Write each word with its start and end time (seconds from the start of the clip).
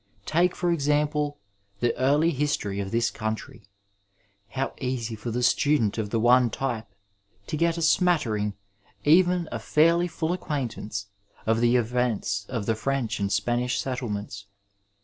Take, 0.25 0.55
for 0.55 0.71
example, 0.71 1.37
the 1.79 1.95
early 1.95 2.31
history 2.31 2.79
of 2.79 2.89
this 2.89 3.11
coimtry— 3.11 3.65
^how 4.55 4.73
easy 4.81 5.13
for 5.15 5.29
the 5.29 5.43
student 5.43 5.99
of 5.99 6.09
the 6.09 6.19
one 6.19 6.49
type 6.49 6.87
to 7.45 7.55
get 7.55 7.77
a 7.77 7.83
smattering, 7.83 8.55
even 9.03 9.47
a 9.51 9.59
fairly 9.59 10.07
full 10.07 10.33
acquaintance 10.33 11.05
with 11.45 11.59
the 11.59 11.75
events 11.75 12.47
of 12.49 12.65
the 12.65 12.73
French 12.73 13.19
and 13.19 13.31
Spanish 13.31 13.79
settlements. 13.79 14.47